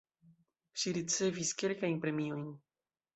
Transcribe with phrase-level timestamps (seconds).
[0.83, 2.49] Ŝi ricevis kelkajn premiojn.